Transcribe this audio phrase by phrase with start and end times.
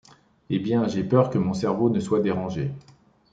[0.49, 2.71] Eh bien, j’ai peur que mon cerveau ne soit dérangé.